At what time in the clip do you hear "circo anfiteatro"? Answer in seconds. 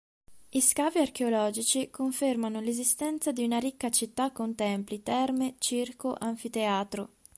5.59-7.09